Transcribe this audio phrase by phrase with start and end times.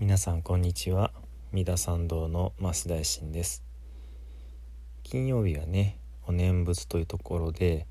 [0.00, 1.10] 皆さんこんにちは。
[1.50, 3.64] 三田参道の増大臣です。
[5.02, 7.88] 金曜日はねお念仏というところで、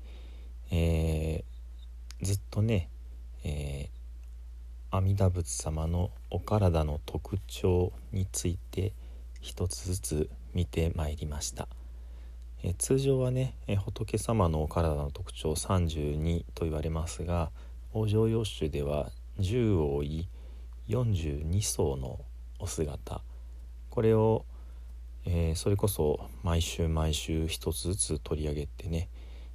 [0.70, 2.88] えー、ずっとね、
[3.44, 8.94] えー、阿弥陀仏様のお体の特徴について
[9.42, 11.68] 一つずつ見てまいりました、
[12.62, 17.50] えー、通常はね、え仏様のお体の特徴32と言われますが
[17.92, 20.28] 往生要種では10を追い
[20.88, 22.20] 42層の
[22.58, 23.20] お姿
[23.90, 24.44] これを、
[25.26, 29.08] えー、それこそ毎週毎週一つずつ取り上げてね、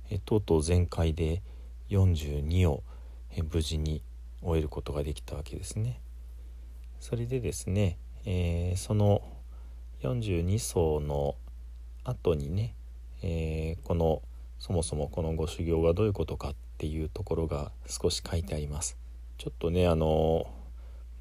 [0.09, 1.41] えー、とうとう全開で
[1.89, 2.83] 42を、
[3.31, 4.03] えー、無事に
[4.41, 5.99] 終えることができたわけですね。
[6.99, 9.21] それでですね、えその
[10.01, 11.35] 42層の
[12.03, 12.75] 後にね、
[13.21, 14.21] えこの
[14.59, 18.97] そもそもこのご修行がどういうことかっていうところが少し書いてあります。
[19.37, 20.47] ちょっとねあの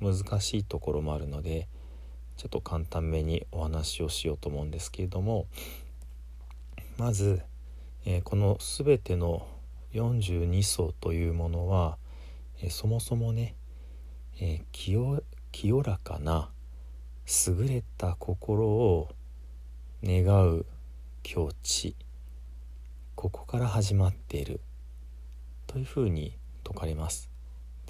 [0.03, 1.69] 難しいところもあるので
[2.37, 5.47] ちょっと簡単めにお話をしようと思うんですけれども
[6.99, 7.43] まず、
[8.05, 9.47] えー、この全ての
[9.95, 11.97] 42層というものは、
[12.61, 13.55] えー、そもそもね、
[14.41, 15.23] えー、清
[15.53, 16.51] 清らかな
[17.47, 19.09] 優れた心を
[20.03, 20.67] 願う
[21.23, 21.95] 境地
[23.15, 24.61] ここから始まっている
[25.67, 27.32] というふうに説かれます。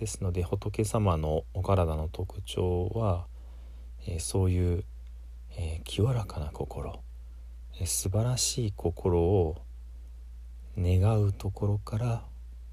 [0.03, 3.27] ですので仏様のお体の特徴は、
[4.05, 4.84] えー、そういう、
[5.56, 7.00] えー、清らかな心、
[7.78, 9.62] えー、素晴らしい心を
[10.77, 12.25] 願うところから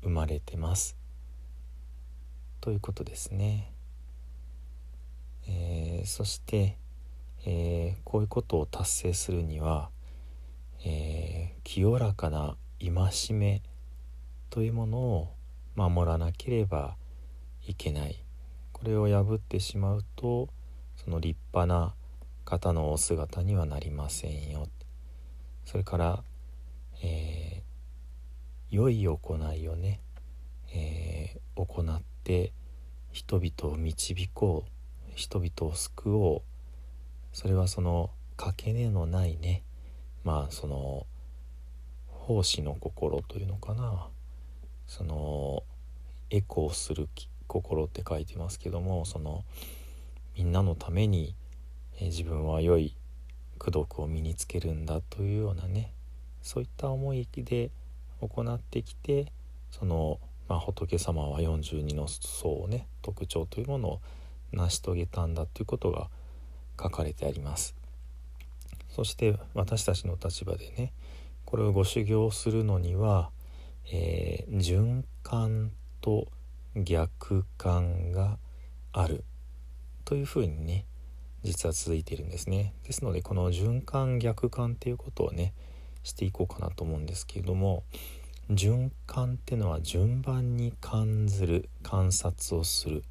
[0.02, 0.98] 生まれてます
[2.62, 3.74] ということですね。
[5.48, 6.78] えー、そして、
[7.46, 9.92] えー、こういうことを達成するには、
[10.84, 13.62] えー、清らかな戒め
[14.50, 15.34] というものを
[15.76, 16.96] 守らなければ
[17.70, 18.24] いけない。
[18.74, 20.50] これを破ってしまうと
[20.96, 21.94] その立派な
[22.44, 24.68] 方のお姿にはなりませんよ。
[25.66, 26.24] それから、
[27.04, 29.20] えー、良い行
[29.54, 30.00] いをね、
[30.74, 32.54] えー、行って
[33.12, 36.42] 人々を導こう人々を救おう。
[37.34, 39.62] それはそのかけねのないね
[40.24, 41.06] まあその
[42.08, 44.08] 奉仕の心というのかな。
[44.88, 45.62] その
[46.32, 47.10] エコーする
[47.50, 49.44] 心って書いてますけどもその
[50.38, 51.36] みんなのために、
[52.00, 52.96] え、自分は良い
[53.60, 55.92] 功徳を身につけるんだというようなね
[56.42, 57.72] そういった思いで
[58.22, 59.34] 行ってきて
[59.72, 64.02] その、まあ、仏様は42の層をね特徴というものを
[64.54, 66.10] 成し遂げたんだということが
[66.82, 67.76] 書かれてあります。
[68.90, 70.94] そして私たちの立場でね
[71.46, 73.30] これをご修行するのには、
[73.92, 75.72] えー、循環
[76.02, 76.28] と
[76.76, 78.38] 逆感が
[78.92, 79.24] ある
[80.06, 80.86] というふうにね
[81.44, 82.74] 実は続いているんですね。
[82.84, 85.54] ですのでこの循環逆感っていうことをね
[86.04, 87.84] していこうかなと思うんですけれども
[88.50, 93.04] 循環っていうのは順番に感ずる観察をする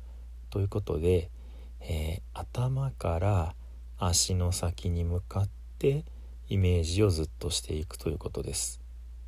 [0.50, 1.30] ということで、
[1.80, 3.54] えー、頭から
[3.98, 5.48] 足の先に向かっ
[5.78, 6.04] て
[6.48, 8.80] イメージをずっとしていくということです。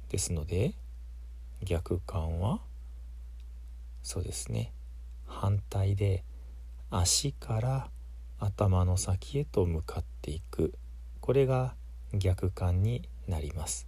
[0.08, 0.74] ですので
[1.62, 2.60] 逆感は
[4.02, 4.72] そうですね。
[5.26, 6.24] 反対で
[6.90, 7.90] 足から
[8.38, 10.74] 頭の先へと向かっていく。
[11.20, 11.74] これが
[12.12, 13.86] 逆感になります。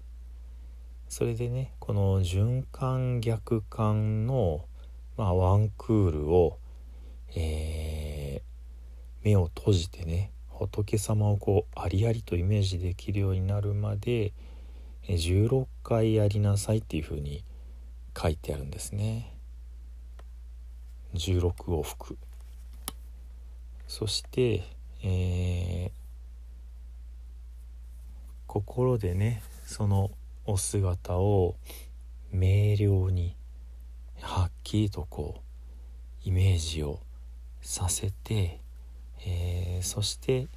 [1.09, 4.65] それでねこの循環逆感の、
[5.19, 6.59] まあ、ワンクールを、
[7.37, 14.33] えー、目を閉じてね仏様をこうありありとイメージできるようになるまで
[15.07, 17.45] 16回やりなさいっていうふうに
[18.17, 19.32] 書いてあるんですね。
[21.15, 22.17] 16往復。
[23.87, 24.65] そして、
[25.03, 25.91] えー、
[28.47, 30.11] 心でねその
[30.47, 31.57] お姿を
[32.33, 33.37] 明瞭に
[34.21, 35.43] はっきりとこ
[36.25, 37.01] うイメージを
[37.61, 38.61] させて、
[39.27, 40.49] えー、そして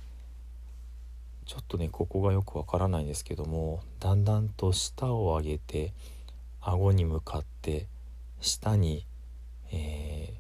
[1.45, 5.93] ちょっとねここがよくわからないんですけどもだんだんと舌を上げて
[6.61, 7.87] 顎に向かって
[8.41, 9.05] 下に、
[9.71, 10.34] え、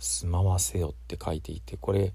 [0.00, 2.12] 住まわせよって書いていてこれ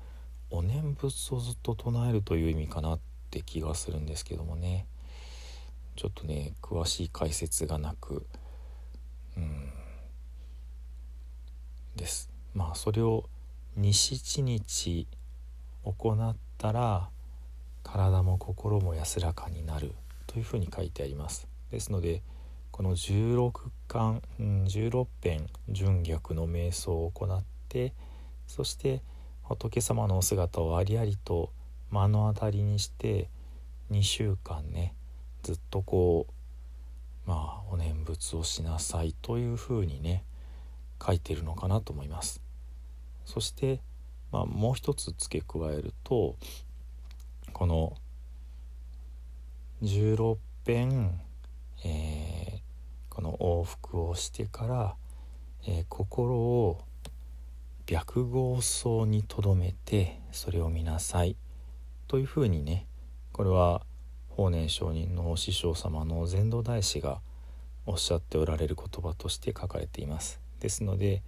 [0.49, 2.99] お念仏をずっと唱えるという意味かなっ
[3.29, 4.85] て気がするんですけどもね。
[5.95, 8.25] ちょっとね詳しい解説がなく
[9.37, 9.71] うん
[11.95, 12.29] です。
[12.53, 13.29] まあそれを
[13.79, 15.07] 27日
[15.83, 17.09] 行ったら
[17.83, 19.93] 体も心も安らかになる
[20.27, 21.47] というふうに書いてあります。
[21.71, 22.23] ですので
[22.71, 27.43] この16巻、16編純逆の瞑想を行っ
[27.75, 27.93] て
[28.47, 29.01] そして
[29.43, 31.51] 仏様のお姿をありありと
[31.91, 33.29] 目の当たりにして
[33.91, 34.95] 2週間ね
[35.43, 36.25] ずっとこ
[37.27, 40.23] うまあお念仏をしなさいというふうにね
[41.05, 42.41] 書いてるのかなと思います。
[43.25, 43.81] そして、
[44.31, 46.37] まあ、もう一つ付け加えると
[47.51, 47.97] この
[49.83, 51.19] 16遍、
[51.83, 54.95] えー、この往復をしてから、
[55.67, 56.84] えー、心を
[57.87, 61.35] 白毫層にとどめてそれを見なさい。
[62.07, 62.87] というふうにね
[63.31, 63.81] これは
[64.29, 67.21] 法然上人の師匠様の禅道大師が
[67.85, 70.39] おっしゃっておられる言葉として書かれています。
[70.59, 71.21] ですので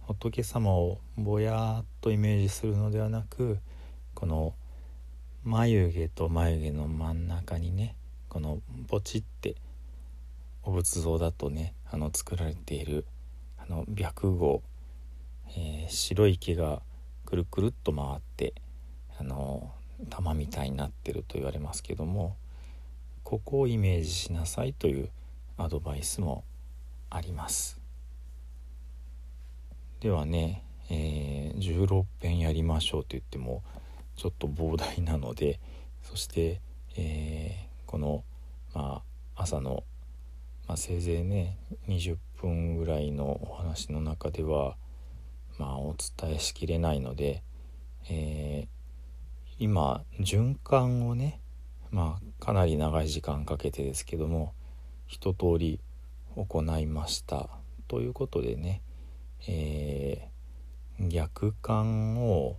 [0.00, 3.58] 仏様をぼやっとイメージするのではなく
[4.14, 4.54] この
[5.44, 7.94] 眉毛と眉毛の真ん中にね
[8.28, 8.58] この
[8.88, 9.54] ポチって
[10.62, 13.06] お仏像だとねあの作られている
[13.58, 14.62] あの白毫
[15.56, 16.82] えー、白い毛が
[17.24, 18.54] くるくるっと回って
[19.18, 19.72] あの
[20.08, 22.36] 玉みたいになってると言われますけども
[23.22, 25.10] ここをイメージしなさいという
[25.56, 26.44] アドバイスも
[27.10, 27.80] あります。
[30.00, 33.62] ではね、えー、16編やりましょうと言っても
[34.16, 35.60] ちょっと膨大なので
[36.02, 36.60] そして、
[36.96, 38.24] えー、この、
[38.74, 39.02] ま
[39.36, 39.84] あ、朝の、
[40.66, 41.58] まあ、せいぜいね
[41.88, 44.76] 20分ぐらいのお話の中では
[45.60, 47.42] まあ、お伝えしきれないので、
[48.08, 48.68] えー、
[49.58, 51.38] 今循環をね、
[51.90, 54.54] まあ、かなり長い時間かけてですけども
[55.06, 55.78] 一通り
[56.34, 57.50] 行いました
[57.88, 58.80] ということでね、
[59.46, 62.56] えー、逆感を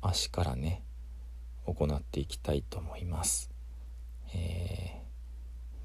[0.00, 0.84] 足からね
[1.66, 3.50] 行っていきたいと思います、
[4.32, 5.02] え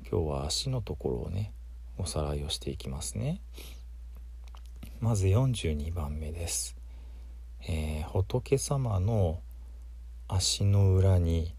[0.04, 1.52] ー、今日は足のところをね
[1.98, 3.42] おさらいをしていきますね。
[5.02, 6.76] まず42番目です、
[7.68, 9.40] えー、仏様の
[10.28, 11.56] 足の裏に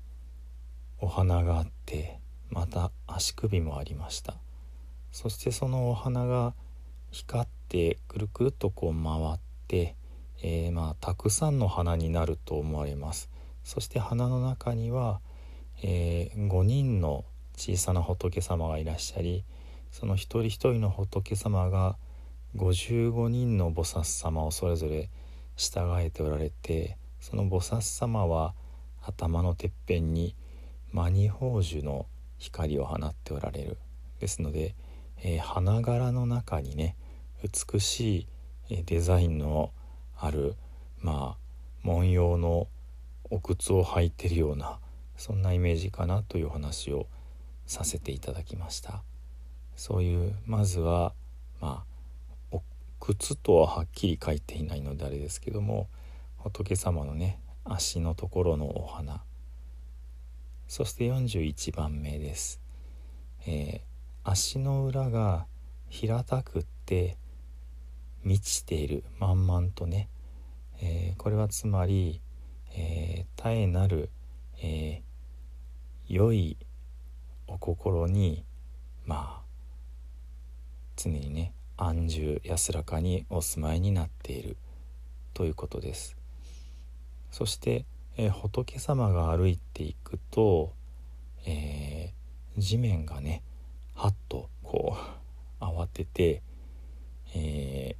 [0.99, 2.19] お花があって
[2.51, 4.35] また足首もありました。
[5.11, 6.53] そしてそのお花が
[7.11, 9.39] 光ってくるくるとこう回っ
[9.69, 9.97] て、
[10.43, 13.31] えー、まあたくさんの花になると思われます。
[13.65, 15.21] そして花の中には、
[15.83, 17.25] えー、5人の
[17.57, 19.45] 小さな仏様がいらっしゃり
[19.91, 21.97] その一人一人の仏様が
[22.57, 25.09] 55人の菩薩様をそれぞれ
[25.57, 28.55] 従えておられてその菩薩様は
[29.03, 30.35] 頭のてっぺんに
[30.93, 32.07] マニ宝珠の
[32.39, 33.79] 光を放っておられる。
[34.19, 34.75] ですので、
[35.23, 36.97] えー、花柄の中にね
[37.43, 38.27] 美し
[38.69, 39.73] いデザインの
[40.19, 40.55] ある
[41.01, 41.39] まあ
[41.83, 42.69] 文様の
[43.31, 44.79] お靴を履いてるような
[45.17, 47.07] そんなイメージかなという話を
[47.67, 49.03] させていただきました。
[49.77, 51.15] そういうまずは
[51.61, 51.90] まあ
[53.01, 55.89] 靴とははっきり書いていないのであれですけども
[56.37, 59.23] 仏様のね足のところのお花。
[60.69, 62.61] そして41番目です、
[63.45, 65.47] えー、足の裏が
[65.89, 67.17] 平たくって
[68.23, 70.09] 満ちている満々とね、
[70.81, 72.21] えー、これはつまり、
[72.77, 74.11] えー、絶えなる、
[74.63, 75.11] えー
[76.11, 76.57] 良い
[77.47, 78.45] お心に
[79.07, 79.43] まあ
[80.97, 84.59] 常にね安住安らかにお住まいになっている
[85.33, 86.15] ということです。
[87.31, 87.87] そして、
[88.19, 90.75] え、仏様が歩いていくと、
[91.47, 93.43] えー、地面がね
[93.95, 94.95] はっとこ
[95.61, 96.43] う 慌てて、
[97.35, 97.97] え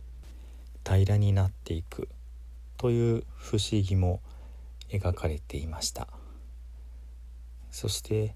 [0.85, 2.11] ー、平らになっていく
[2.77, 4.21] という不思議も
[4.91, 6.07] 描かれていました。
[7.71, 8.35] そして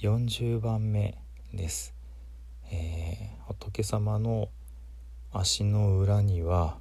[0.00, 1.16] 40番目
[1.54, 1.94] です、
[2.70, 4.50] えー、仏様の
[5.38, 6.78] 足の裏には、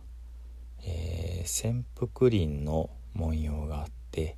[0.81, 4.38] えー、潜伏林の文様があって、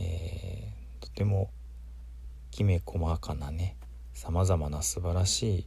[0.00, 1.52] えー、とても
[2.50, 3.76] きめ細かなね
[4.12, 5.66] さまざまな素晴らしい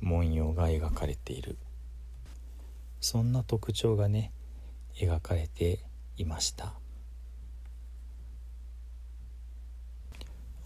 [0.00, 1.58] 文様が描かれている。
[3.00, 4.32] そんな特徴がね
[4.94, 5.80] 描かれて
[6.16, 6.74] いました。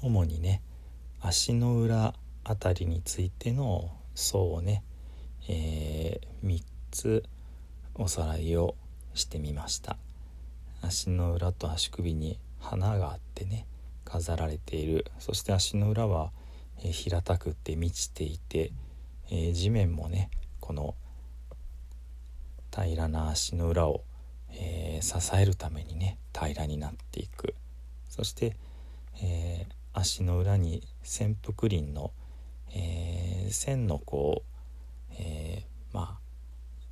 [0.03, 0.61] 主にね
[1.23, 2.13] 足の裏
[2.45, 4.85] あたりについての層をね
[5.49, 7.25] えー、3つ
[7.95, 8.75] おさらいを
[9.15, 9.97] してみました。
[10.81, 13.67] 足の裏と足首に花があってね
[14.05, 15.07] 飾られている。
[15.19, 16.31] そして足の裏は、
[16.79, 18.73] えー、平たくって満ちていて、
[19.31, 20.95] えー、地面もねこの
[22.75, 24.03] 平らな足の裏を、
[24.51, 27.55] え、支えるためにね平らになっていく。
[28.09, 28.57] そして、
[29.23, 32.13] え足の裏に潜伏林の、
[32.73, 34.54] え線のこう
[35.19, 36.25] えー、まあ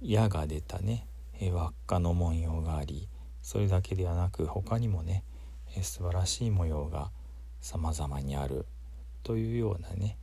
[0.00, 1.06] 矢が出たね、
[1.40, 3.08] え輪っかの文様があり
[3.42, 5.24] それだけではなく他にもね、
[5.76, 7.10] え素晴らしい模様が
[7.60, 8.66] 様々にある
[9.22, 10.16] というようなね、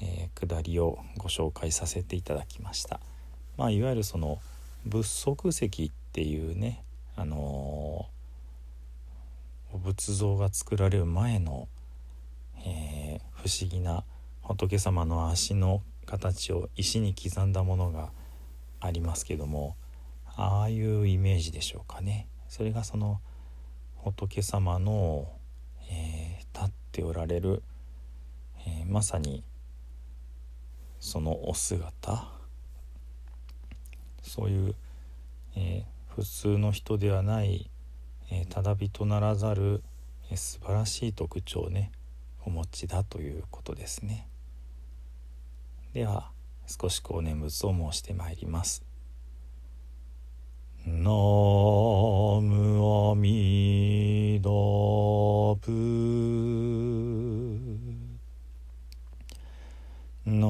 [0.00, 3.00] えー、下りをご紹介させていただきました。
[3.56, 4.40] まあ、いわゆるその
[4.86, 6.82] 仏足石っていうね、
[7.16, 11.68] あのー、仏像が作られる前の、
[12.64, 14.04] えー、不思議な
[14.42, 18.10] 仏様の足の形を石に刻んだものが
[18.80, 19.76] ありますけども
[20.36, 23.20] ああいうイメージでしょうかねそれがその
[23.96, 25.28] 仏様の、
[25.90, 27.62] えー、立っておられる、
[28.66, 29.44] えー、まさに
[30.98, 32.26] そのお姿
[34.22, 34.74] そういう、
[35.56, 37.70] えー、普通の人ではない、
[38.30, 39.82] えただ人ならざる、
[40.30, 41.92] え素晴らしい特徴をね
[42.44, 44.27] お持ちだということですね。
[45.98, 46.30] では
[46.64, 48.84] 少しこう念仏を申してまいります。
[50.86, 51.00] ナ
[52.40, 54.48] ムアミダ
[55.60, 55.72] プ
[60.24, 60.46] ナ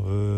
[0.00, 0.31] プノ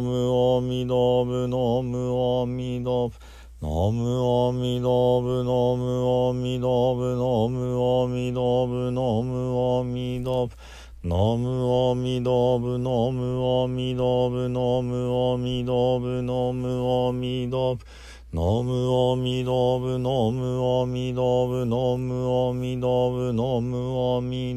[0.00, 3.12] ムアミダブナムアミダブ
[3.60, 4.08] ナム
[4.48, 10.62] アミダブナムアミダブナムアミダブナムアミダブ
[11.04, 17.92] ナムアミダブナムアミダブナムアミダブナムアミダブ
[18.32, 20.46] ナムアミダブナム
[20.80, 24.56] アミダブナムアミダブナムアミ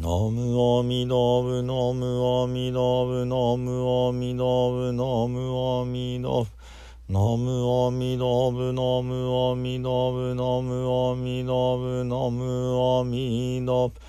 [0.00, 14.00] のむおみのぶのむおみのぶのむおみのぶのむおみのぶのむおみのぶのむおみのぶのむおみのぶのむおみのぶ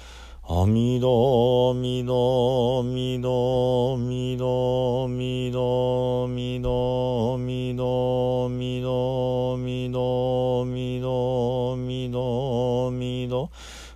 [0.47, 13.49] あみどみどみどみどみどみどみどみどみどみどみどみどみど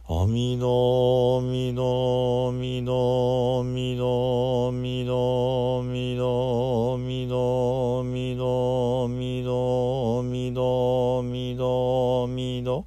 [0.10, 12.84] 阿弥陀弥陀弥陀弥陀弥陀弥陀弥陀弥陀弥陀弥陀弥陀弥陀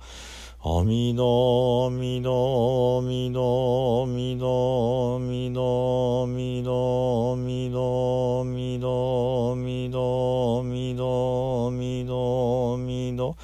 [0.63, 13.37] 阿弥陀弥陀弥陀弥陀弥陀弥陀弥陀弥陀弥陀弥陀弥陀弥陀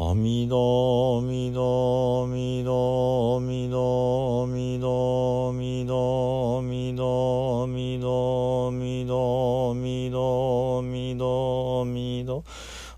[0.00, 12.42] 阿弥陀弥陀弥陀弥陀弥陀弥陀弥陀弥陀弥陀弥陀弥陀弥陀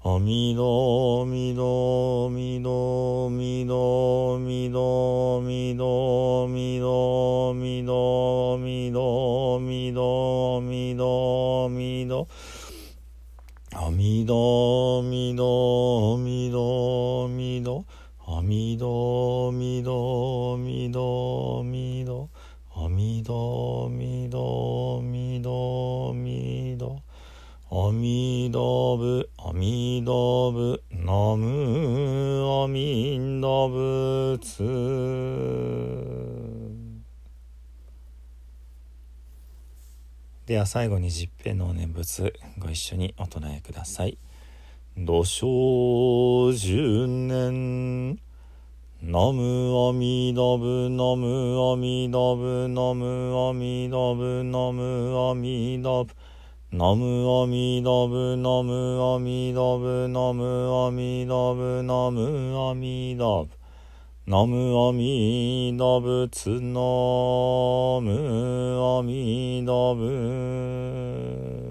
[0.02, 12.28] 阿弥陀弥陀弥陀弥陀弥陀弥陀弥陀弥陀弥陀弥陀弥陀弥陀
[13.74, 17.82] 阿弥陀弥陀弥陀弥陀
[18.26, 22.28] 阿弥陀弥陀弥陀弥陀
[22.74, 27.02] 阿弥陀弥陀弥陀弥陀
[27.70, 34.62] 阿弥陀仏阿弥陀仏ナムアミンダ仏
[40.46, 44.18] では最後に十平の念仏ご一緒にお唱えください。
[44.98, 48.18] 土生十年
[49.00, 56.10] ナムアミダブナムアミダブナムアミダブナムアミダブ
[56.72, 63.61] ナムアミダブナムアミダブナムアミダブナムアミダブ
[64.24, 66.78] ナムアミダ仏ナ
[68.00, 71.61] ムアミダ仏。